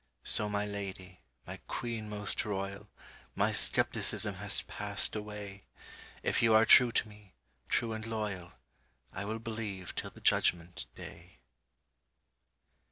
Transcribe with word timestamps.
So 0.23 0.49
my 0.49 0.65
lady, 0.65 1.19
my 1.45 1.59
queen 1.67 2.09
most 2.09 2.43
royal, 2.43 2.89
My 3.35 3.51
skepticism 3.51 4.33
has 4.33 4.63
passed 4.63 5.15
away; 5.15 5.67
If 6.23 6.41
you 6.41 6.55
are 6.55 6.65
true 6.65 6.91
to 6.91 7.07
me, 7.07 7.35
true 7.69 7.93
and 7.93 8.03
loyal, 8.07 8.53
I 9.13 9.25
will 9.25 9.37
believe 9.37 9.93
till 9.93 10.09
the 10.09 10.19
Judgment 10.19 10.87
day. 10.95 11.41